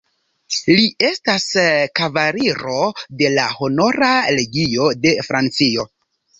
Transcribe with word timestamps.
Li 0.77 0.85
estas 1.09 1.45
kavaliro 1.99 2.79
de 3.21 3.31
la 3.37 3.47
Honora 3.61 4.11
Legio 4.41 4.91
de 5.07 5.17
Francio. 5.31 5.91